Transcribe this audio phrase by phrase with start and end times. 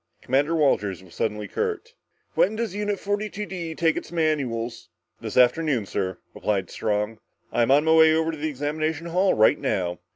[0.23, 1.93] Commander Walters was suddenly curt.
[2.33, 4.89] "When does Unit 42 D take its manuals?"
[5.19, 7.19] "This afternoon, sir," replied Strong.
[7.53, 9.99] "I'm on my way over to the examination hall right now."